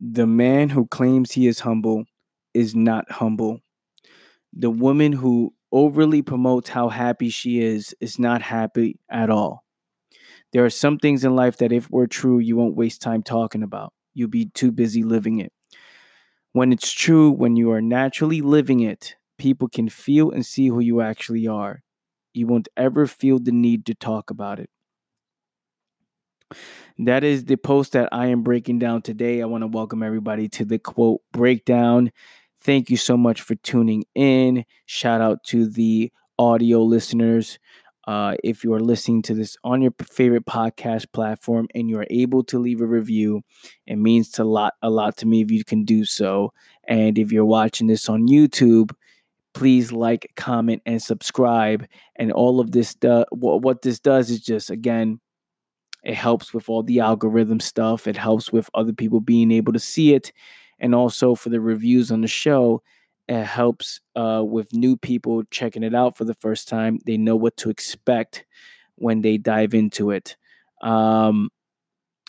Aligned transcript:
The 0.00 0.26
man 0.26 0.70
who 0.70 0.86
claims 0.86 1.32
he 1.32 1.46
is 1.46 1.60
humble 1.60 2.04
is 2.54 2.74
not 2.74 3.10
humble. 3.10 3.60
The 4.52 4.70
woman 4.70 5.12
who 5.12 5.54
overly 5.72 6.22
promotes 6.22 6.70
how 6.70 6.88
happy 6.90 7.28
she 7.30 7.60
is 7.60 7.94
is 8.00 8.18
not 8.18 8.42
happy 8.42 9.00
at 9.10 9.30
all. 9.30 9.64
There 10.52 10.64
are 10.64 10.70
some 10.70 10.98
things 10.98 11.24
in 11.24 11.36
life 11.36 11.58
that, 11.58 11.72
if 11.72 11.90
were 11.90 12.06
true, 12.08 12.38
you 12.40 12.56
won't 12.56 12.76
waste 12.76 13.02
time 13.02 13.22
talking 13.22 13.62
about. 13.62 13.92
You'll 14.14 14.28
be 14.30 14.46
too 14.54 14.72
busy 14.72 15.02
living 15.02 15.40
it. 15.40 15.52
When 16.52 16.72
it's 16.72 16.90
true, 16.92 17.30
when 17.30 17.54
you 17.56 17.70
are 17.70 17.80
naturally 17.82 18.40
living 18.40 18.80
it, 18.80 19.16
people 19.38 19.68
can 19.68 19.88
feel 19.88 20.30
and 20.30 20.44
see 20.44 20.68
who 20.68 20.80
you 20.80 21.00
actually 21.00 21.46
are. 21.46 21.82
You 22.34 22.46
won't 22.46 22.68
ever 22.76 23.06
feel 23.06 23.38
the 23.38 23.52
need 23.52 23.86
to 23.86 23.94
talk 23.94 24.30
about 24.30 24.58
it. 24.58 24.70
That 26.98 27.24
is 27.24 27.44
the 27.44 27.56
post 27.56 27.92
that 27.92 28.08
I 28.10 28.28
am 28.28 28.42
breaking 28.42 28.78
down 28.78 29.02
today. 29.02 29.42
I 29.42 29.46
want 29.46 29.62
to 29.62 29.68
welcome 29.68 30.02
everybody 30.02 30.48
to 30.50 30.64
the 30.64 30.78
quote 30.78 31.20
breakdown. 31.32 32.10
Thank 32.62 32.88
you 32.88 32.96
so 32.96 33.18
much 33.18 33.42
for 33.42 33.54
tuning 33.56 34.04
in. 34.14 34.64
Shout 34.86 35.20
out 35.20 35.44
to 35.44 35.68
the 35.68 36.10
audio 36.38 36.82
listeners. 36.82 37.58
Uh, 38.06 38.36
if 38.42 38.64
you 38.64 38.72
are 38.72 38.80
listening 38.80 39.20
to 39.20 39.34
this 39.34 39.56
on 39.62 39.82
your 39.82 39.92
favorite 40.10 40.46
podcast 40.46 41.12
platform 41.12 41.66
and 41.74 41.90
you 41.90 41.98
are 41.98 42.06
able 42.08 42.42
to 42.44 42.58
leave 42.58 42.80
a 42.80 42.86
review, 42.86 43.42
it 43.86 43.96
means 43.96 44.38
a 44.38 44.44
lot, 44.44 44.74
a 44.80 44.88
lot 44.88 45.16
to 45.18 45.26
me 45.26 45.42
if 45.42 45.50
you 45.50 45.64
can 45.64 45.84
do 45.84 46.04
so. 46.04 46.52
And 46.88 47.18
if 47.18 47.30
you're 47.30 47.44
watching 47.44 47.88
this 47.88 48.08
on 48.08 48.26
YouTube, 48.28 48.92
please 49.52 49.92
like, 49.92 50.32
comment, 50.36 50.82
and 50.86 51.02
subscribe. 51.02 51.86
And 52.14 52.32
all 52.32 52.60
of 52.60 52.70
this, 52.70 52.94
do- 52.94 53.24
what 53.32 53.82
this 53.82 53.98
does 53.98 54.30
is 54.30 54.40
just 54.40 54.70
again 54.70 55.20
it 56.04 56.14
helps 56.14 56.54
with 56.54 56.68
all 56.68 56.82
the 56.82 57.00
algorithm 57.00 57.60
stuff. 57.60 58.06
It 58.06 58.16
helps 58.16 58.52
with 58.52 58.70
other 58.74 58.92
people 58.92 59.20
being 59.20 59.50
able 59.50 59.72
to 59.72 59.78
see 59.80 60.14
it. 60.14 60.32
And 60.78 60.94
also 60.94 61.34
for 61.34 61.48
the 61.48 61.60
reviews 61.60 62.10
on 62.10 62.20
the 62.20 62.28
show, 62.28 62.82
it 63.28 63.44
helps 63.44 64.00
uh, 64.14 64.42
with 64.46 64.72
new 64.72 64.96
people 64.96 65.42
checking 65.50 65.82
it 65.82 65.94
out 65.94 66.16
for 66.16 66.24
the 66.24 66.34
first 66.34 66.68
time. 66.68 66.98
They 67.06 67.16
know 67.16 67.34
what 67.36 67.56
to 67.58 67.70
expect 67.70 68.44
when 68.96 69.22
they 69.22 69.36
dive 69.38 69.74
into 69.74 70.10
it. 70.10 70.36
Um, 70.82 71.50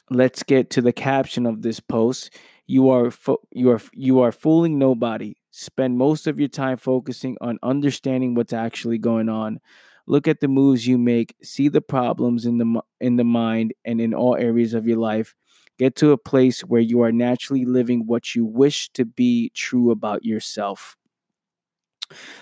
let's 0.10 0.44
get 0.44 0.70
to 0.72 0.82
the 0.82 0.94
caption 0.94 1.46
of 1.46 1.62
this 1.62 1.80
post. 1.80 2.34
You 2.66 2.90
are 2.90 3.12
fo- 3.12 3.42
you 3.52 3.72
are 3.72 3.82
you 3.94 4.20
are 4.22 4.32
fooling 4.32 4.78
nobody. 4.78 5.36
Spend 5.52 5.98
most 5.98 6.28
of 6.28 6.40
your 6.40 6.50
time 6.50 6.78
focusing 6.78 7.38
on 7.42 7.60
understanding 7.64 8.36
what's 8.36 8.54
actually 8.54 8.98
going 8.98 9.30
on. 9.30 9.60
Look 10.08 10.28
at 10.28 10.40
the 10.40 10.48
moves 10.48 10.88
you 10.88 10.98
make, 10.98 11.36
see 11.44 11.68
the 11.68 11.82
problems 11.82 12.46
in 12.46 12.58
the 12.58 12.82
in 13.02 13.18
the 13.18 13.26
mind 13.26 13.74
and 13.86 14.00
in 14.00 14.14
all 14.14 14.36
areas 14.36 14.74
of 14.74 14.88
your 14.88 14.98
life. 14.98 15.36
Get 15.78 15.96
to 15.98 16.12
a 16.12 16.18
place 16.18 16.62
where 16.62 16.82
you 16.82 17.02
are 17.02 17.12
naturally 17.12 17.66
living 17.66 18.08
what 18.08 18.34
you 18.34 18.46
wish 18.46 18.90
to 18.94 19.06
be 19.06 19.52
true 19.54 19.92
about 19.92 20.26
yourself. 20.26 20.96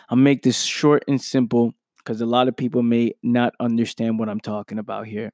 I'll 0.09 0.17
make 0.17 0.43
this 0.43 0.61
short 0.61 1.03
and 1.07 1.21
simple 1.21 1.73
because 1.97 2.21
a 2.21 2.25
lot 2.25 2.47
of 2.47 2.55
people 2.55 2.83
may 2.83 3.13
not 3.23 3.53
understand 3.59 4.19
what 4.19 4.29
I'm 4.29 4.39
talking 4.39 4.79
about 4.79 5.07
here. 5.07 5.31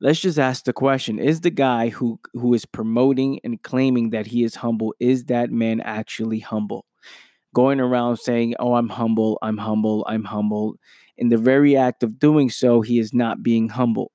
Let's 0.00 0.20
just 0.20 0.38
ask 0.38 0.64
the 0.64 0.72
question 0.72 1.18
Is 1.18 1.40
the 1.40 1.50
guy 1.50 1.88
who, 1.90 2.18
who 2.32 2.54
is 2.54 2.64
promoting 2.64 3.40
and 3.44 3.62
claiming 3.62 4.10
that 4.10 4.26
he 4.26 4.44
is 4.44 4.56
humble, 4.56 4.94
is 4.98 5.24
that 5.26 5.50
man 5.50 5.80
actually 5.80 6.40
humble? 6.40 6.84
Going 7.54 7.80
around 7.80 8.18
saying, 8.18 8.56
Oh, 8.60 8.74
I'm 8.74 8.90
humble, 8.90 9.38
I'm 9.42 9.58
humble, 9.58 10.06
I'm 10.08 10.24
humble. 10.24 10.76
In 11.18 11.30
the 11.30 11.38
very 11.38 11.76
act 11.76 12.04
of 12.04 12.20
doing 12.20 12.50
so, 12.50 12.82
he 12.82 13.00
is 13.00 13.14
not 13.14 13.42
being 13.42 13.70
humble, 13.70 14.12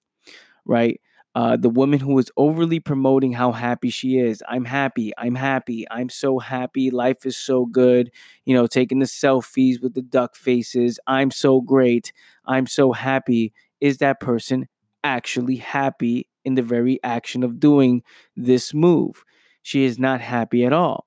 right? 0.65 0.99
Uh, 1.35 1.55
the 1.55 1.69
woman 1.69 1.99
who 1.99 2.17
is 2.19 2.31
overly 2.37 2.79
promoting 2.79 3.31
how 3.33 3.51
happy 3.51 3.89
she 3.89 4.17
is. 4.17 4.43
I'm 4.49 4.65
happy. 4.65 5.13
I'm 5.17 5.35
happy. 5.35 5.85
I'm 5.91 6.09
so 6.09 6.39
happy. 6.39 6.89
Life 6.91 7.25
is 7.25 7.37
so 7.37 7.65
good. 7.67 8.11
You 8.45 8.55
know, 8.55 8.67
taking 8.67 8.99
the 8.99 9.05
selfies 9.05 9.81
with 9.81 9.93
the 9.93 10.01
duck 10.01 10.35
faces. 10.35 10.99
I'm 11.07 11.31
so 11.31 11.61
great. 11.61 12.11
I'm 12.45 12.67
so 12.67 12.91
happy. 12.93 13.53
Is 13.79 13.99
that 13.99 14.19
person 14.19 14.67
actually 15.03 15.57
happy 15.57 16.27
in 16.43 16.55
the 16.55 16.63
very 16.63 16.99
action 17.03 17.43
of 17.43 17.59
doing 17.59 18.01
this 18.35 18.73
move? 18.73 19.23
She 19.61 19.83
is 19.83 19.99
not 19.99 20.21
happy 20.21 20.65
at 20.65 20.73
all, 20.73 21.05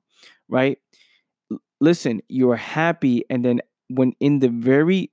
right? 0.49 0.78
Listen, 1.82 2.22
you're 2.28 2.56
happy, 2.56 3.25
and 3.28 3.44
then 3.44 3.60
when 3.91 4.15
in 4.20 4.38
the 4.38 4.48
very 4.48 5.10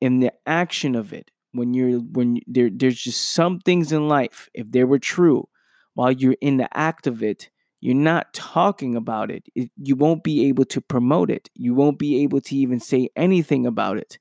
in 0.00 0.20
the 0.20 0.32
action 0.46 0.96
of 0.96 1.12
it, 1.12 1.30
when 1.52 1.74
you're 1.74 2.00
when 2.00 2.40
there 2.46 2.70
there's 2.72 3.00
just 3.00 3.32
some 3.32 3.60
things 3.60 3.92
in 3.92 4.08
life, 4.08 4.48
if 4.54 4.70
they 4.72 4.84
were 4.84 4.98
true, 4.98 5.48
while 5.94 6.12
you're 6.12 6.36
in 6.40 6.56
the 6.56 6.68
act 6.76 7.06
of 7.06 7.22
it, 7.22 7.50
you're 7.80 7.94
not 7.94 8.32
talking 8.34 8.96
about 8.96 9.30
it. 9.30 9.44
it. 9.54 9.70
You 9.76 9.96
won't 9.96 10.24
be 10.24 10.46
able 10.48 10.64
to 10.66 10.80
promote 10.80 11.30
it. 11.30 11.50
You 11.54 11.74
won't 11.74 11.98
be 11.98 12.22
able 12.22 12.40
to 12.42 12.56
even 12.56 12.80
say 12.80 13.10
anything 13.16 13.66
about 13.66 13.98
it. 13.98 14.18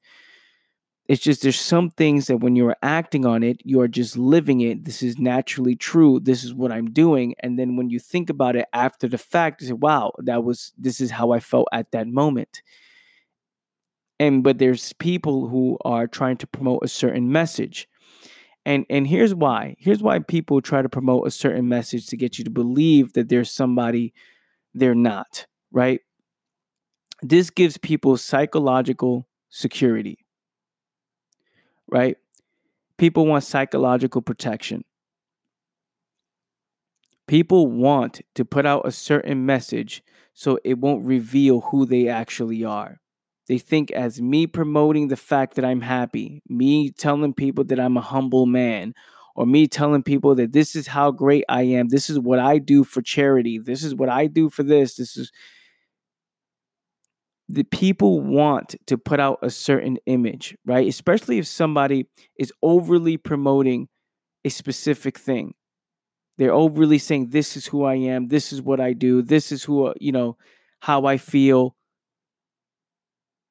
It's 1.07 1.21
just 1.21 1.43
there's 1.43 1.59
some 1.59 1.91
things 1.91 2.27
that 2.27 2.37
when 2.37 2.55
you're 2.55 2.77
acting 2.81 3.25
on 3.25 3.43
it, 3.43 3.61
you 3.63 3.79
are 3.81 3.87
just 3.87 4.17
living 4.17 4.61
it. 4.61 4.85
This 4.85 5.03
is 5.03 5.19
naturally 5.19 5.75
true. 5.75 6.19
This 6.19 6.43
is 6.43 6.53
what 6.53 6.71
I'm 6.71 6.91
doing. 6.91 7.35
And 7.41 7.59
then 7.59 7.75
when 7.75 7.91
you 7.91 7.99
think 7.99 8.29
about 8.29 8.55
it 8.55 8.65
after 8.73 9.07
the 9.07 9.19
fact, 9.19 9.61
you 9.61 9.67
say, 9.67 9.73
wow, 9.73 10.13
that 10.19 10.43
was 10.43 10.73
this 10.77 10.99
is 10.99 11.11
how 11.11 11.31
I 11.31 11.39
felt 11.39 11.67
at 11.71 11.91
that 11.91 12.07
moment. 12.07 12.63
And 14.19 14.43
but 14.43 14.57
there's 14.57 14.93
people 14.93 15.47
who 15.47 15.77
are 15.85 16.07
trying 16.07 16.37
to 16.37 16.47
promote 16.47 16.83
a 16.83 16.87
certain 16.87 17.31
message. 17.31 17.87
And 18.65 18.87
and 18.89 19.05
here's 19.05 19.35
why. 19.35 19.75
Here's 19.77 20.01
why 20.01 20.17
people 20.19 20.59
try 20.59 20.81
to 20.81 20.89
promote 20.89 21.27
a 21.27 21.31
certain 21.31 21.67
message 21.67 22.07
to 22.07 22.17
get 22.17 22.39
you 22.39 22.43
to 22.45 22.49
believe 22.49 23.13
that 23.13 23.29
there's 23.29 23.51
somebody 23.51 24.11
they're 24.73 24.95
not, 24.95 25.45
right? 25.71 25.99
This 27.21 27.51
gives 27.51 27.77
people 27.77 28.17
psychological 28.17 29.27
security 29.49 30.24
right? 31.87 32.17
People 32.97 33.25
want 33.25 33.43
psychological 33.43 34.21
protection. 34.21 34.83
People 37.27 37.67
want 37.67 38.21
to 38.35 38.45
put 38.45 38.65
out 38.65 38.87
a 38.87 38.91
certain 38.91 39.45
message 39.45 40.03
so 40.33 40.59
it 40.63 40.77
won't 40.79 41.05
reveal 41.05 41.61
who 41.61 41.85
they 41.85 42.07
actually 42.07 42.63
are. 42.63 42.99
They 43.47 43.57
think 43.57 43.91
as 43.91 44.21
me 44.21 44.47
promoting 44.47 45.07
the 45.07 45.15
fact 45.15 45.55
that 45.55 45.65
I'm 45.65 45.81
happy, 45.81 46.41
me 46.47 46.91
telling 46.91 47.33
people 47.33 47.63
that 47.65 47.79
I'm 47.79 47.97
a 47.97 48.01
humble 48.01 48.45
man, 48.45 48.93
or 49.35 49.45
me 49.45 49.67
telling 49.67 50.01
people 50.01 50.35
that 50.35 50.53
this 50.53 50.75
is 50.75 50.87
how 50.87 51.11
great 51.11 51.43
I 51.49 51.63
am, 51.63 51.89
this 51.89 52.09
is 52.09 52.17
what 52.19 52.39
I 52.39 52.57
do 52.57 52.83
for 52.83 53.01
charity, 53.01 53.59
this 53.59 53.83
is 53.83 53.93
what 53.93 54.09
I 54.09 54.27
do 54.27 54.49
for 54.49 54.63
this, 54.63 54.95
this 54.95 55.17
is 55.17 55.31
the 57.47 57.63
people 57.63 58.21
want 58.21 58.75
to 58.87 58.97
put 58.97 59.19
out 59.19 59.39
a 59.41 59.49
certain 59.49 59.97
image, 60.05 60.57
right? 60.65 60.87
Especially 60.87 61.37
if 61.37 61.47
somebody 61.47 62.07
is 62.39 62.51
overly 62.61 63.17
promoting 63.17 63.87
a 64.43 64.49
specific 64.49 65.17
thing. 65.17 65.53
They're 66.37 66.53
overly 66.53 66.97
saying, 66.97 67.29
This 67.29 67.55
is 67.55 67.67
who 67.67 67.83
I 67.83 67.95
am, 67.95 68.27
this 68.27 68.51
is 68.51 68.61
what 68.61 68.79
I 68.79 68.93
do, 68.93 69.21
this 69.21 69.51
is 69.51 69.63
who, 69.63 69.87
uh, 69.87 69.93
you 69.99 70.11
know, 70.11 70.37
how 70.81 71.05
I 71.05 71.17
feel. 71.17 71.75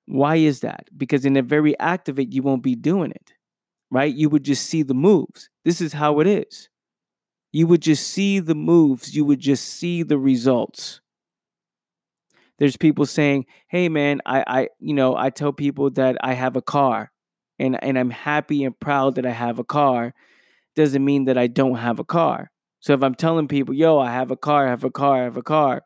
Why 0.07 0.37
is 0.37 0.61
that? 0.61 0.89
Because 0.97 1.25
in 1.25 1.33
the 1.33 1.43
very 1.43 1.79
act 1.79 2.09
of 2.09 2.19
it, 2.19 2.33
you 2.33 2.43
won't 2.43 2.63
be 2.63 2.75
doing 2.75 3.11
it, 3.11 3.33
right? 3.91 4.15
You 4.15 4.29
would 4.29 4.45
just 4.45 4.67
see 4.67 4.83
the 4.83 4.95
moves. 4.95 5.49
This 5.65 5.81
is 5.81 5.95
how 5.95 6.21
it 6.21 6.27
is. 6.27 6.69
You 7.53 7.67
would 7.69 7.81
just 7.83 8.09
see 8.09 8.41
the 8.41 8.55
moves, 8.55 9.15
you 9.15 9.25
would 9.25 9.41
just 9.41 9.65
see 9.65 10.03
the 10.03 10.19
results. 10.19 11.01
There's 12.59 12.77
people 12.77 13.07
saying, 13.07 13.47
"Hey, 13.69 13.89
man, 13.89 14.21
I, 14.27 14.45
I, 14.47 14.69
you 14.79 14.95
know, 14.95 15.17
I 15.17 15.31
tell 15.31 15.53
people 15.53 15.91
that 15.93 16.17
I 16.23 16.35
have 16.35 16.57
a 16.57 16.63
car, 16.63 17.11
and 17.59 17.83
and 17.83 17.99
I'm 17.99 18.11
happy 18.11 18.65
and 18.65 18.79
proud 18.79 19.17
that 19.17 19.27
I 19.27 19.31
have 19.31 19.59
a 19.59 19.65
car. 19.65 20.15
Doesn't 20.77 21.05
mean 21.05 21.25
that 21.27 21.39
I 21.39 21.49
don't 21.49 21.77
have 21.77 21.99
a 22.01 22.05
car. 22.05 22.51
So 22.81 22.95
if 22.95 23.03
I'm 23.03 23.15
telling 23.17 23.49
people, 23.49 23.75
"Yo, 23.75 23.99
I 23.99 24.13
have 24.13 24.31
a 24.31 24.37
car, 24.37 24.67
I 24.67 24.71
have 24.71 24.85
a 24.85 24.91
car, 24.91 25.23
I 25.23 25.25
have 25.25 25.37
a 25.37 25.43
car," 25.43 25.83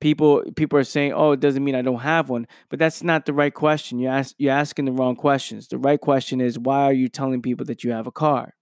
people 0.00 0.42
people 0.56 0.78
are 0.78 0.84
saying, 0.84 1.12
"Oh, 1.12 1.32
it 1.32 1.40
doesn't 1.40 1.64
mean 1.64 1.74
I 1.74 1.82
don't 1.82 2.00
have 2.00 2.28
one." 2.28 2.46
But 2.68 2.78
that's 2.78 3.02
not 3.02 3.26
the 3.26 3.32
right 3.32 3.54
question. 3.54 3.98
You 3.98 4.08
ask 4.08 4.34
you're 4.38 4.52
asking 4.52 4.86
the 4.86 4.92
wrong 4.92 5.16
questions. 5.16 5.68
The 5.68 5.78
right 5.78 6.00
question 6.00 6.40
is, 6.40 6.58
why 6.58 6.82
are 6.84 6.92
you 6.92 7.08
telling 7.08 7.42
people 7.42 7.66
that 7.66 7.84
you 7.84 7.92
have 7.92 8.06
a 8.06 8.12
car? 8.12 8.54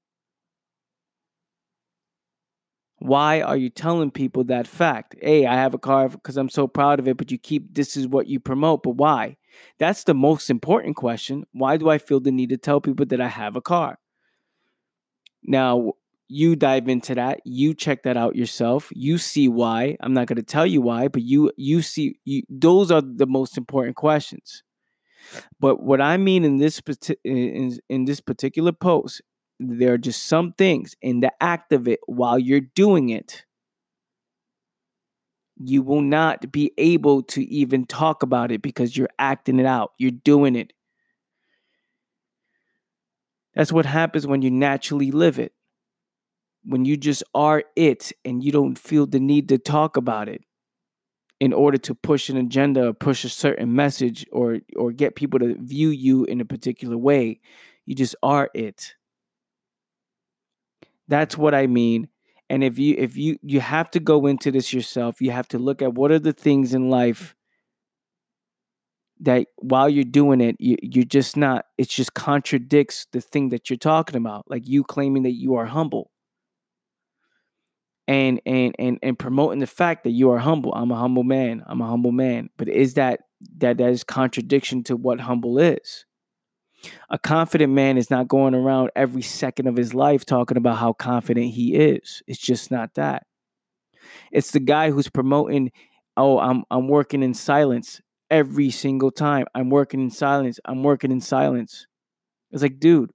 Why 3.01 3.41
are 3.41 3.57
you 3.57 3.71
telling 3.71 4.11
people 4.11 4.45
that 4.45 4.67
fact? 4.67 5.17
Hey, 5.23 5.47
I 5.47 5.55
have 5.55 5.73
a 5.73 5.79
car 5.79 6.11
because 6.11 6.37
I'm 6.37 6.51
so 6.51 6.69
proud 6.69 6.99
of 7.01 7.09
it, 7.09 7.17
but 7.17 7.31
you 7.31 7.39
keep 7.39 7.75
this 7.75 7.97
is 7.97 8.07
what 8.07 8.27
you 8.27 8.39
promote, 8.39 8.83
but 8.83 8.91
why? 8.97 9.39
That's 9.79 10.05
the 10.05 10.15
most 10.15 10.51
important 10.51 10.97
question. 10.97 11.45
Why 11.53 11.79
do 11.79 11.89
I 11.89 11.97
feel 11.97 12.21
the 12.21 12.31
need 12.31 12.51
to 12.51 12.59
tell 12.59 12.81
people 12.81 13.07
that 13.07 13.21
I 13.21 13.29
have 13.29 13.57
a 13.57 13.63
car? 13.63 13.99
Now, 15.43 15.95
you 16.29 16.55
dive 16.57 16.89
into 16.89 17.15
that, 17.15 17.41
you 17.45 17.73
check 17.73 18.03
that 18.03 18.19
out 18.19 18.37
yourself. 18.37 18.93
You 18.95 19.17
see 19.17 19.49
why. 19.49 19.97
I'm 20.01 20.13
not 20.13 20.27
going 20.27 20.37
to 20.37 20.43
tell 20.43 20.67
you 20.67 20.83
why, 20.83 21.09
but 21.09 21.23
you 21.23 21.51
you 21.57 21.81
see 21.81 22.17
you, 22.27 22.43
those 22.51 22.91
are 22.91 23.03
the 23.03 23.27
most 23.27 23.57
important 23.57 23.97
questions. 23.97 24.63
But 25.59 25.83
what 25.83 26.03
I 26.03 26.19
mean 26.19 26.45
in 26.45 26.59
this 26.59 26.83
in, 27.25 27.79
in 27.89 28.05
this 28.05 28.21
particular 28.21 28.73
post 28.73 29.23
there 29.61 29.93
are 29.93 29.99
just 29.99 30.25
some 30.25 30.53
things 30.53 30.97
in 31.03 31.21
the 31.21 31.33
act 31.41 31.73
of 31.73 31.87
it 31.87 32.01
while 32.07 32.39
you're 32.39 32.61
doing 32.61 33.11
it. 33.11 33.45
You 35.63 35.83
will 35.83 36.01
not 36.01 36.51
be 36.51 36.73
able 36.79 37.23
to 37.25 37.45
even 37.45 37.85
talk 37.85 38.23
about 38.23 38.51
it 38.51 38.63
because 38.63 38.97
you're 38.97 39.11
acting 39.19 39.59
it 39.59 39.67
out. 39.67 39.93
You're 39.99 40.13
doing 40.13 40.57
it. 40.57 40.73
That's 43.55 43.71
what 43.71 43.85
happens 43.85 44.27
when 44.27 44.41
you 44.41 44.51
naturally 44.51 45.11
live 45.11 45.39
it. 45.39 45.53
When 46.65 46.87
you 46.87 46.97
just 46.97 47.23
are 47.35 47.65
it 47.77 48.13
and 48.25 48.43
you 48.43 48.53
don't 48.53 48.79
feel 48.79 49.07
the 49.07 49.21
need 49.21 49.51
to 49.51 49.59
talk 49.59 49.99
about 49.99 50.29
it 50.29 50.43
in 51.39 51.53
order 51.53 51.79
to 51.79 51.95
push 51.95 52.31
an 52.31 52.37
agenda 52.39 52.89
or 52.89 52.93
push 52.95 53.25
a 53.25 53.29
certain 53.29 53.75
message 53.75 54.27
or 54.33 54.59
or 54.77 54.93
get 54.93 55.17
people 55.17 55.39
to 55.39 55.55
view 55.59 55.89
you 55.89 56.25
in 56.25 56.41
a 56.41 56.45
particular 56.45 56.99
way 56.99 57.41
you 57.87 57.95
just 57.95 58.15
are 58.23 58.51
it 58.55 58.95
that's 61.11 61.37
what 61.37 61.55
i 61.55 61.67
mean 61.67 62.09
and 62.49 62.65
if 62.65 62.79
you 62.79 62.95
if 62.99 63.17
you 63.17 63.37
you 63.43 63.61
have 63.61 63.91
to 63.91 64.01
go 64.01 64.27
into 64.27 64.51
this 64.51 64.73
yourself 64.73 65.21
you 65.21 65.31
have 65.31 65.49
to 65.49 65.59
look 65.59 65.83
at 65.83 65.95
what 65.95 66.11
are 66.11 66.19
the 66.19 66.33
things 66.33 66.75
in 66.75 66.91
life 66.91 67.35
that 69.21 69.47
while 69.57 69.89
you're 69.89 70.05
doing 70.05 70.41
it 70.41 70.57
you, 70.59 70.77
you're 70.83 71.05
just 71.05 71.37
not 71.37 71.67
it 71.77 71.89
just 71.89 72.15
contradicts 72.15 73.07
the 73.13 73.21
thing 73.21 73.51
that 73.51 73.69
you're 73.69 73.77
talking 73.77 74.17
about 74.17 74.45
like 74.49 74.67
you 74.67 74.83
claiming 74.83 75.25
that 75.25 75.35
you 75.35 75.55
are 75.57 75.67
humble 75.67 76.11
and 78.11 78.41
and 78.45 78.75
and 78.79 78.99
and 79.03 79.19
promoting 79.19 79.61
the 79.61 79.69
fact 79.69 80.03
that 80.03 80.11
you 80.11 80.31
are 80.31 80.39
humble. 80.39 80.75
I'm 80.75 80.91
a 80.91 80.97
humble 80.97 81.23
man. 81.23 81.63
I'm 81.67 81.81
a 81.81 81.87
humble 81.87 82.11
man. 82.11 82.51
But 82.57 82.69
is 82.69 82.95
that 82.95 83.21
that 83.59 83.79
that 83.79 83.91
is 83.91 84.03
contradiction 84.03 84.83
to 84.85 84.97
what 84.97 85.21
humble 85.21 85.61
is? 85.61 86.05
A 87.11 87.19
confident 87.19 87.73
man 87.73 87.99
is 87.99 88.11
not 88.11 88.29
going 88.29 88.55
around 88.55 88.91
every 88.97 89.23
second 89.23 89.67
of 89.67 89.77
his 89.77 89.95
life 89.95 90.25
talking 90.25 90.57
about 90.57 90.79
how 90.79 90.93
confident 90.93 91.53
he 91.53 91.75
is. 91.75 92.23
It's 92.27 92.39
just 92.39 92.71
not 92.71 92.95
that. 92.95 93.25
It's 94.33 94.53
the 94.53 94.61
guy 94.61 94.91
who's 94.91 95.09
promoting, 95.09 95.73
oh, 96.17 96.39
I'm 96.39 96.65
I'm 96.71 96.89
working 96.89 97.23
in 97.23 97.35
silence 97.35 98.01
every 98.31 98.71
single 98.71 99.11
time. 99.11 99.47
I'm 99.55 99.71
working 99.71 100.01
in 100.01 100.11
silence. 100.11 100.59
I'm 100.65 100.83
working 100.83 101.11
in 101.11 101.21
silence. 101.21 101.87
It's 102.51 102.63
like, 102.63 102.81
dude, 102.81 103.11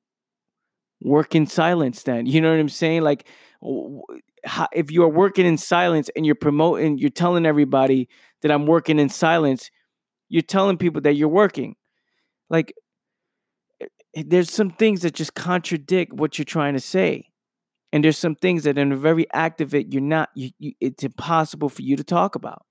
work 1.02 1.36
in 1.36 1.48
silence 1.48 2.04
then. 2.04 2.26
You 2.26 2.42
know 2.42 2.52
what 2.52 2.60
I'm 2.60 2.70
saying? 2.70 3.02
Like 3.02 3.28
if 4.74 4.92
you 4.92 5.04
are 5.04 5.10
working 5.10 5.46
in 5.46 5.58
silence 5.58 6.10
and 6.16 6.26
you're 6.26 6.36
promoting, 6.36 6.98
you're 6.98 7.10
telling 7.10 7.46
everybody 7.46 8.10
that 8.42 8.52
I'm 8.52 8.66
working 8.66 9.00
in 9.00 9.10
silence, 9.10 9.72
you're 10.30 10.42
telling 10.42 10.78
people 10.78 11.02
that 11.02 11.16
you're 11.16 11.28
working. 11.28 11.76
Like, 12.50 12.74
there's 14.16 14.52
some 14.52 14.72
things 14.72 15.02
that 15.02 15.14
just 15.14 15.34
contradict 15.34 16.14
what 16.14 16.38
you're 16.38 16.46
trying 16.46 16.74
to 16.74 16.80
say. 16.80 17.30
And 17.92 18.04
there's 18.04 18.18
some 18.18 18.36
things 18.36 18.64
that 18.64 18.78
in 18.78 18.92
a 18.92 18.98
very 18.98 19.26
act 19.34 19.62
of 19.62 19.74
it, 19.74 19.94
you're 19.94 20.02
not, 20.02 20.30
you, 20.36 20.52
you, 20.60 20.74
it's 20.82 21.04
impossible 21.04 21.70
for 21.70 21.82
you 21.82 21.96
to 21.96 22.04
talk 22.04 22.36
about 22.36 22.66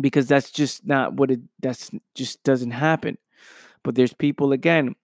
because 0.00 0.26
that's 0.26 0.50
just 0.50 0.86
not 0.86 1.14
what 1.14 1.30
it, 1.30 1.40
that's 1.60 1.90
just 2.14 2.42
doesn't 2.44 2.72
happen. 2.72 3.18
But 3.82 3.94
there's 3.94 4.12
people, 4.12 4.52
again, 4.52 4.94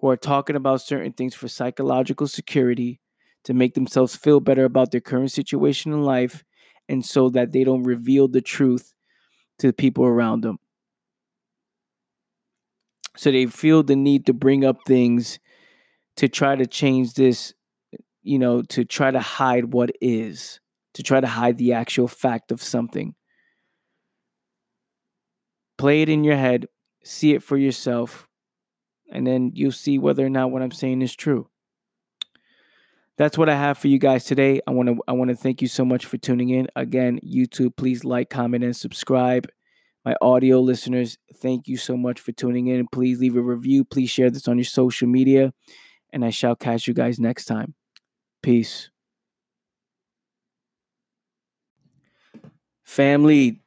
who 0.00 0.08
are 0.08 0.16
talking 0.16 0.56
about 0.56 0.82
certain 0.82 1.12
things 1.12 1.34
for 1.34 1.48
psychological 1.48 2.26
security 2.26 3.00
to 3.44 3.54
make 3.54 3.74
themselves 3.74 4.16
feel 4.16 4.40
better 4.40 4.64
about 4.64 4.90
their 4.90 5.00
current 5.00 5.32
situation 5.32 5.92
in 5.92 6.02
life 6.02 6.44
and 6.88 7.04
so 7.04 7.28
that 7.30 7.52
they 7.52 7.64
don't 7.64 7.84
reveal 7.84 8.28
the 8.28 8.40
truth 8.40 8.94
to 9.58 9.68
the 9.68 9.72
people 9.72 10.04
around 10.04 10.42
them. 10.42 10.58
So 13.16 13.30
they 13.30 13.46
feel 13.46 13.82
the 13.82 13.96
need 13.96 14.26
to 14.26 14.32
bring 14.32 14.64
up 14.64 14.78
things 14.86 15.38
to 16.16 16.28
try 16.28 16.56
to 16.56 16.66
change 16.66 17.14
this, 17.14 17.54
you 18.22 18.38
know, 18.38 18.62
to 18.62 18.84
try 18.84 19.10
to 19.10 19.20
hide 19.20 19.72
what 19.72 19.90
is, 20.00 20.60
to 20.94 21.02
try 21.02 21.20
to 21.20 21.26
hide 21.26 21.58
the 21.58 21.72
actual 21.72 22.08
fact 22.08 22.52
of 22.52 22.62
something. 22.62 23.14
Play 25.78 26.02
it 26.02 26.08
in 26.08 26.24
your 26.24 26.36
head, 26.36 26.68
see 27.04 27.34
it 27.34 27.42
for 27.42 27.56
yourself, 27.56 28.26
and 29.10 29.26
then 29.26 29.52
you'll 29.54 29.72
see 29.72 29.98
whether 29.98 30.24
or 30.24 30.30
not 30.30 30.50
what 30.50 30.62
I'm 30.62 30.70
saying 30.70 31.02
is 31.02 31.14
true 31.14 31.48
that's 33.16 33.38
what 33.38 33.48
I 33.48 33.56
have 33.56 33.78
for 33.78 33.88
you 33.88 33.98
guys 33.98 34.24
today. 34.24 34.60
I 34.66 34.70
want 34.72 34.88
to 34.88 35.02
I 35.08 35.12
want 35.12 35.30
to 35.30 35.36
thank 35.36 35.62
you 35.62 35.68
so 35.68 35.84
much 35.84 36.06
for 36.06 36.18
tuning 36.18 36.50
in. 36.50 36.68
Again, 36.76 37.18
YouTube, 37.24 37.76
please 37.76 38.04
like, 38.04 38.28
comment, 38.30 38.62
and 38.62 38.76
subscribe. 38.76 39.48
My 40.06 40.14
audio 40.22 40.60
listeners, 40.60 41.18
thank 41.34 41.66
you 41.66 41.76
so 41.76 41.96
much 41.96 42.20
for 42.20 42.30
tuning 42.30 42.68
in. 42.68 42.86
Please 42.92 43.18
leave 43.18 43.34
a 43.34 43.42
review. 43.42 43.84
Please 43.84 44.08
share 44.08 44.30
this 44.30 44.46
on 44.46 44.56
your 44.56 44.64
social 44.64 45.08
media. 45.08 45.52
And 46.12 46.24
I 46.24 46.30
shall 46.30 46.54
catch 46.54 46.86
you 46.86 46.94
guys 46.94 47.18
next 47.18 47.46
time. 47.46 47.74
Peace. 48.40 48.88
Family, 52.84 53.62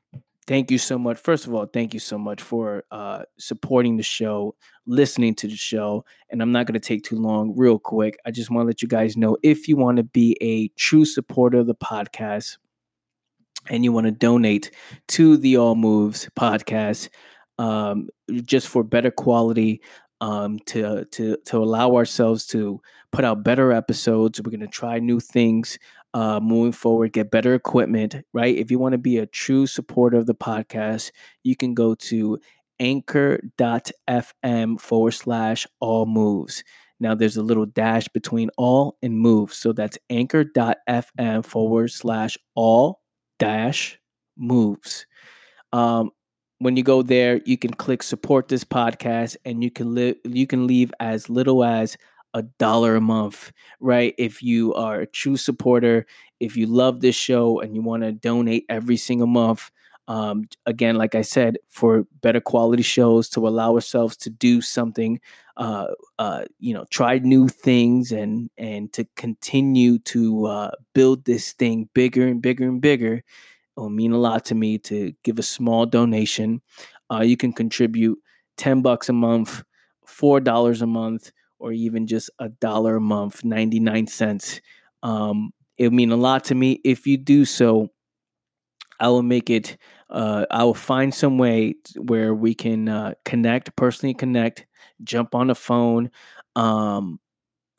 thank 0.47 0.71
you 0.71 0.77
so 0.77 0.97
much. 0.97 1.19
First 1.19 1.45
of 1.45 1.53
all, 1.53 1.65
thank 1.65 1.93
you 1.93 1.99
so 1.99 2.17
much 2.17 2.41
for 2.41 2.85
uh, 2.89 3.23
supporting 3.37 3.97
the 3.97 4.03
show, 4.03 4.55
listening 4.85 5.35
to 5.35 5.47
the 5.47 5.57
show. 5.57 6.05
And 6.29 6.41
I'm 6.41 6.53
not 6.53 6.67
going 6.67 6.79
to 6.79 6.87
take 6.87 7.03
too 7.03 7.17
long, 7.17 7.53
real 7.57 7.77
quick. 7.77 8.17
I 8.25 8.31
just 8.31 8.49
want 8.49 8.63
to 8.63 8.67
let 8.67 8.81
you 8.81 8.87
guys 8.87 9.17
know 9.17 9.35
if 9.43 9.67
you 9.67 9.75
want 9.75 9.97
to 9.97 10.03
be 10.03 10.37
a 10.39 10.69
true 10.79 11.03
supporter 11.03 11.57
of 11.57 11.67
the 11.67 11.75
podcast 11.75 12.55
and 13.67 13.83
you 13.83 13.91
want 13.91 14.05
to 14.05 14.11
donate 14.11 14.71
to 15.09 15.37
the 15.37 15.57
All 15.57 15.75
Moves 15.75 16.29
podcast 16.37 17.09
um, 17.57 18.09
just 18.43 18.67
for 18.67 18.83
better 18.83 19.11
quality. 19.11 19.81
Um, 20.21 20.59
to 20.65 21.05
to 21.05 21.37
to 21.45 21.63
allow 21.63 21.95
ourselves 21.95 22.45
to 22.47 22.81
put 23.13 23.23
out 23.23 23.41
better 23.41 23.71
episodes. 23.71 24.41
We're 24.41 24.51
gonna 24.51 24.67
try 24.67 24.99
new 24.99 25.21
things 25.21 25.79
uh, 26.13 26.39
moving 26.41 26.71
forward, 26.71 27.13
get 27.13 27.31
better 27.31 27.53
equipment, 27.53 28.15
right? 28.33 28.55
If 28.55 28.71
you 28.71 28.79
want 28.79 28.93
to 28.93 28.97
be 28.97 29.17
a 29.17 29.25
true 29.25 29.67
supporter 29.67 30.17
of 30.17 30.25
the 30.25 30.35
podcast, 30.35 31.11
you 31.43 31.55
can 31.55 31.73
go 31.73 31.95
to 31.95 32.39
anchor.fm 32.79 34.79
forward 34.79 35.11
slash 35.11 35.67
all 35.79 36.05
moves. 36.05 36.63
Now 36.99 37.15
there's 37.15 37.37
a 37.37 37.43
little 37.43 37.65
dash 37.65 38.07
between 38.09 38.49
all 38.57 38.97
and 39.01 39.17
moves. 39.17 39.57
So 39.57 39.73
that's 39.73 39.97
anchor.fm 40.09 41.45
forward 41.45 41.91
slash 41.91 42.37
all 42.55 42.98
dash 43.39 43.99
moves. 44.37 45.05
Um, 45.73 46.11
when 46.59 46.75
you 46.77 46.83
go 46.83 47.01
there, 47.01 47.41
you 47.45 47.57
can 47.57 47.73
click 47.73 48.03
support 48.03 48.47
this 48.47 48.63
podcast 48.63 49.37
and 49.45 49.63
you 49.63 49.71
can 49.71 49.95
live 49.95 50.17
you 50.25 50.47
can 50.47 50.67
leave 50.67 50.91
as 50.99 51.29
little 51.29 51.63
as 51.63 51.97
a 52.33 52.43
dollar 52.59 52.95
a 52.95 53.01
month, 53.01 53.51
right? 53.79 54.13
If 54.17 54.43
you 54.43 54.73
are 54.75 55.01
a 55.01 55.07
true 55.07 55.37
supporter, 55.37 56.05
if 56.39 56.57
you 56.57 56.67
love 56.67 57.01
this 57.01 57.15
show 57.15 57.59
and 57.61 57.75
you 57.75 57.81
want 57.81 58.03
to 58.03 58.11
donate 58.11 58.65
every 58.69 58.97
single 58.97 59.27
month, 59.27 59.71
um, 60.09 60.49
again, 60.67 60.97
like 60.97 61.15
I 61.15 61.21
said, 61.21 61.59
for 61.69 62.05
better 62.21 62.41
quality 62.41 62.83
shows 62.83 63.29
to 63.31 63.47
allow 63.47 63.75
ourselves 63.75 64.17
to 64.19 64.31
do 64.31 64.61
something, 64.61 65.21
uh, 65.57 65.87
uh, 66.19 66.45
you 66.59 66.73
know, 66.73 66.85
try 66.91 67.19
new 67.19 67.47
things 67.47 68.11
and 68.11 68.49
and 68.57 68.91
to 68.93 69.05
continue 69.15 69.99
to 69.99 70.47
uh, 70.47 70.71
build 70.95 71.25
this 71.25 71.53
thing 71.53 71.89
bigger 71.93 72.27
and 72.27 72.41
bigger 72.41 72.65
and 72.67 72.81
bigger. 72.81 73.15
It 73.17 73.23
will 73.75 73.89
mean 73.89 74.11
a 74.11 74.17
lot 74.17 74.45
to 74.45 74.55
me 74.55 74.77
to 74.79 75.13
give 75.23 75.39
a 75.39 75.43
small 75.43 75.85
donation. 75.85 76.61
Uh, 77.11 77.21
you 77.21 77.37
can 77.37 77.53
contribute 77.53 78.19
ten 78.57 78.81
bucks 78.81 79.09
a 79.09 79.13
month, 79.13 79.63
four 80.05 80.39
dollars 80.39 80.81
a 80.81 80.87
month, 80.87 81.31
or 81.59 81.71
even 81.71 82.07
just 82.07 82.29
a 82.39 82.49
dollar 82.49 82.97
a 82.97 83.01
month, 83.01 83.43
99 83.43 84.07
cents. 84.07 84.61
Um, 85.03 85.51
it 85.77 85.85
would 85.85 85.93
mean 85.93 86.11
a 86.11 86.17
lot 86.17 86.45
to 86.45 86.55
me. 86.55 86.81
If 86.83 87.07
you 87.07 87.17
do 87.17 87.45
so, 87.45 87.89
I 88.99 89.07
will 89.09 89.23
make 89.23 89.49
it, 89.49 89.77
uh, 90.09 90.45
I 90.49 90.63
will 90.63 90.73
find 90.73 91.13
some 91.13 91.37
way 91.37 91.75
where 91.97 92.33
we 92.33 92.53
can 92.53 92.89
uh, 92.89 93.13
connect, 93.25 93.75
personally 93.75 94.13
connect, 94.13 94.65
jump 95.03 95.35
on 95.35 95.47
the 95.47 95.55
phone, 95.55 96.09
um, 96.55 97.19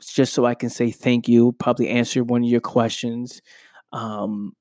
just 0.00 0.32
so 0.32 0.44
I 0.44 0.54
can 0.54 0.70
say 0.70 0.90
thank 0.90 1.28
you, 1.28 1.52
probably 1.52 1.88
answer 1.88 2.24
one 2.24 2.42
of 2.42 2.48
your 2.48 2.60
questions. 2.60 3.42
Um, 3.92 4.54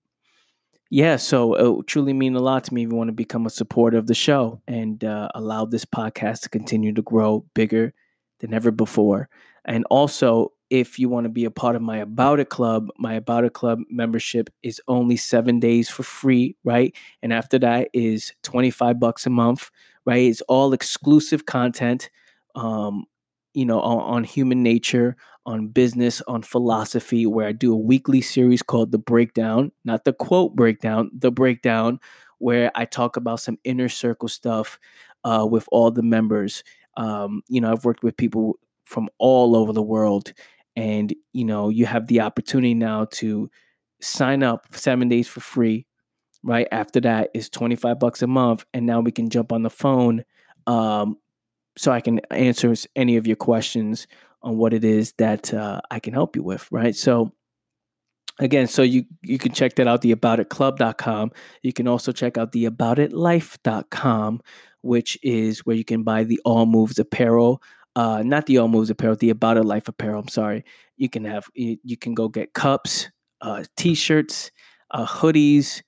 yeah, 0.90 1.18
so 1.18 1.54
it 1.54 1.78
would 1.78 1.88
truly 1.88 2.14
mean 2.14 2.36
a 2.36 2.40
lot 2.40 2.64
to 2.66 2.74
me 2.74 2.84
if 2.84 2.90
you 2.90 2.96
want 2.96 3.10
to 3.10 3.14
become 3.14 3.46
a 3.46 3.52
supporter 3.52 3.98
of 3.98 4.08
the 4.08 4.16
show 4.16 4.62
and 4.68 5.04
uh, 5.04 5.30
allow 5.36 5.66
this 5.66 5.86
podcast 5.86 6.42
to 6.42 6.50
continue 6.50 6.94
to 6.94 7.02
grow 7.04 7.46
bigger 7.54 7.94
than 8.40 8.54
ever 8.54 8.72
before. 8.72 9.30
And 9.66 9.86
also, 9.92 10.52
if 10.70 11.00
you 11.00 11.10
want 11.10 11.26
to 11.26 11.30
be 11.30 11.46
a 11.46 11.52
part 11.52 11.76
of 11.76 11.82
my 11.82 11.98
About 11.98 12.40
It 12.40 12.50
Club, 12.50 12.90
my 12.98 13.14
About 13.14 13.44
It 13.44 13.54
Club 13.54 13.80
membership 13.90 14.50
is 14.64 14.82
only 14.88 15.18
seven 15.18 15.60
days 15.60 15.90
for 15.90 16.04
free, 16.04 16.56
right? 16.64 16.96
And 17.22 17.34
after 17.34 17.60
that 17.60 17.90
is 17.94 18.34
25 18.44 19.00
bucks 19.00 19.26
a 19.26 19.30
month, 19.30 19.70
right? 20.06 20.24
It's 20.24 20.42
all 20.42 20.74
exclusive 20.74 21.46
content, 21.46 22.10
um, 22.56 23.06
you 23.54 23.66
know, 23.66 23.82
on, 23.82 24.00
on 24.00 24.24
human 24.24 24.62
nature, 24.64 25.16
on 25.46 25.68
business, 25.68 26.22
on 26.28 26.44
philosophy, 26.44 27.26
where 27.26 27.48
I 27.48 27.52
do 27.52 27.74
a 27.74 27.78
weekly 27.78 28.22
series 28.22 28.62
called 28.62 28.92
The 28.92 29.00
Breakdown, 29.00 29.72
not 29.86 30.06
the 30.06 30.14
quote 30.14 30.56
breakdown, 30.56 31.10
The 31.14 31.32
Breakdown, 31.32 32.00
where 32.38 32.72
I 32.76 32.86
talk 32.86 33.18
about 33.18 33.40
some 33.40 33.58
inner 33.64 33.90
circle 33.90 34.30
stuff 34.30 34.80
uh, 35.24 35.48
with 35.50 35.68
all 35.72 35.92
the 35.92 36.04
members 36.04 36.64
um, 37.00 37.42
you 37.48 37.62
know, 37.62 37.72
I've 37.72 37.86
worked 37.86 38.04
with 38.04 38.18
people 38.18 38.60
from 38.84 39.10
all 39.20 39.56
over 39.56 39.72
the 39.72 39.82
world. 39.82 40.34
And, 40.76 41.14
you 41.34 41.46
know, 41.46 41.70
you 41.70 41.86
have 41.86 42.08
the 42.08 42.22
opportunity 42.22 42.74
now 42.74 43.06
to 43.14 43.50
sign 44.02 44.44
up 44.44 44.68
seven 44.72 45.10
days 45.10 45.28
for 45.28 45.40
free. 45.40 45.86
Right 46.42 46.68
after 46.72 47.02
that 47.02 47.32
is 47.34 47.50
25 47.50 48.00
bucks 48.00 48.22
a 48.22 48.28
month. 48.28 48.66
And 48.74 48.86
now 48.86 49.02
we 49.02 49.12
can 49.12 49.30
jump 49.30 49.52
on 49.52 49.64
the 49.64 49.70
phone 49.70 50.24
um, 50.68 51.18
so 51.78 51.92
I 51.92 52.00
can 52.02 52.20
answer 52.32 52.74
any 52.96 53.18
of 53.18 53.28
your 53.28 53.36
questions 53.36 54.08
on 54.42 54.58
what 54.58 54.74
it 54.74 54.86
is 54.86 55.14
that 55.18 55.54
uh, 55.54 55.82
I 55.92 56.00
can 56.00 56.14
help 56.14 56.36
you 56.36 56.44
with. 56.44 56.72
Right. 56.72 56.96
So, 56.96 57.34
again 58.40 58.68
so 58.68 58.82
you 58.82 59.06
you 59.22 59.38
can 59.38 59.52
check 59.52 59.76
that 59.76 59.88
out 59.88 60.02
the 60.02 60.16
aboutitclub.com 60.16 61.32
you 61.62 61.74
can 61.74 61.88
also 61.88 62.12
check 62.12 62.38
out 62.38 62.52
the 62.52 62.66
aboutitlife.com 62.66 64.42
which 64.82 65.18
is 65.22 65.60
where 65.66 65.76
you 65.76 65.84
can 65.84 66.04
buy 66.04 66.24
the 66.24 66.40
all 66.46 66.66
moves 66.66 66.98
apparel 66.98 67.62
uh 67.96 68.22
not 68.24 68.46
the 68.46 68.58
all 68.58 68.68
moves 68.68 68.90
apparel 68.90 69.16
the 69.16 69.30
about 69.30 69.58
it 69.58 69.64
life 69.64 69.88
apparel 69.88 70.20
i'm 70.20 70.28
sorry 70.28 70.64
you 70.98 71.10
can 71.10 71.24
have 71.24 71.48
you, 71.54 71.78
you 71.84 71.98
can 71.98 72.14
go 72.14 72.28
get 72.28 72.54
cups 72.54 73.10
uh 73.42 73.64
t-shirts 73.78 74.52
uh 74.92 75.06
hoodies 75.06 75.82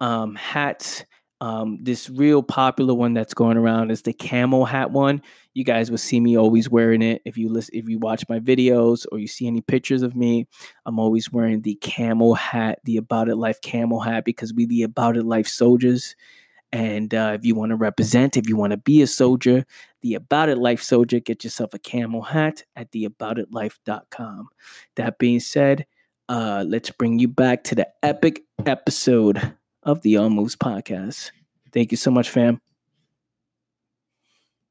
um 0.00 0.34
hats 0.34 1.04
um, 1.40 1.78
this 1.82 2.10
real 2.10 2.42
popular 2.42 2.94
one 2.94 3.14
that's 3.14 3.34
going 3.34 3.56
around 3.56 3.90
is 3.90 4.02
the 4.02 4.12
camel 4.12 4.64
hat 4.64 4.90
one. 4.90 5.22
You 5.54 5.64
guys 5.64 5.90
will 5.90 5.98
see 5.98 6.18
me 6.18 6.36
always 6.36 6.68
wearing 6.68 7.00
it. 7.02 7.22
If 7.24 7.36
you 7.36 7.48
listen, 7.48 7.76
if 7.76 7.88
you 7.88 7.98
watch 7.98 8.24
my 8.28 8.40
videos 8.40 9.06
or 9.12 9.18
you 9.18 9.28
see 9.28 9.46
any 9.46 9.60
pictures 9.60 10.02
of 10.02 10.16
me, 10.16 10.46
I'm 10.84 10.98
always 10.98 11.32
wearing 11.32 11.62
the 11.62 11.76
camel 11.76 12.34
hat, 12.34 12.80
the 12.84 12.96
About 12.96 13.28
It 13.28 13.36
Life 13.36 13.60
camel 13.60 14.00
hat, 14.00 14.24
because 14.24 14.52
we 14.52 14.66
the 14.66 14.82
About 14.82 15.16
It 15.16 15.24
Life 15.24 15.46
soldiers. 15.46 16.16
And 16.72 17.14
uh, 17.14 17.32
if 17.38 17.44
you 17.44 17.54
want 17.54 17.70
to 17.70 17.76
represent, 17.76 18.36
if 18.36 18.48
you 18.48 18.56
want 18.56 18.72
to 18.72 18.76
be 18.76 19.02
a 19.02 19.06
soldier, 19.06 19.64
the 20.02 20.14
About 20.14 20.48
It 20.48 20.58
Life 20.58 20.82
soldier, 20.82 21.18
get 21.18 21.44
yourself 21.44 21.72
a 21.74 21.78
camel 21.78 22.22
hat 22.22 22.64
at 22.76 22.92
theaboutitlife.com. 22.92 24.48
That 24.96 25.18
being 25.18 25.40
said, 25.40 25.86
uh, 26.28 26.64
let's 26.66 26.90
bring 26.90 27.18
you 27.18 27.28
back 27.28 27.64
to 27.64 27.74
the 27.74 27.88
epic 28.02 28.42
episode 28.66 29.54
of 29.82 30.02
the 30.02 30.18
All 30.18 30.30
Moves 30.30 30.56
podcast. 30.56 31.30
Thank 31.72 31.90
you 31.90 31.96
so 31.96 32.10
much, 32.10 32.28
fam. 32.28 32.60